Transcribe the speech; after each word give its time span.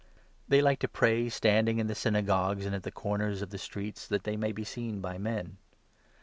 They 0.47 0.63
like 0.63 0.79
to 0.79 0.87
pray 0.87 1.29
standing 1.29 1.77
in 1.77 1.85
the 1.85 1.93
Synagogues 1.93 2.65
and 2.65 2.73
at 2.73 2.81
the 2.81 2.89
corners 2.89 3.43
of 3.43 3.51
the 3.51 3.59
streets, 3.59 4.07
that 4.07 4.23
they 4.23 4.35
may 4.35 4.51
be 4.51 4.63
seen 4.63 4.99
by 4.99 5.19
men. 5.19 5.57